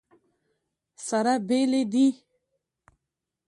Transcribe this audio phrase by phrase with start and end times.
[1.07, 2.07] سره بېلې دي.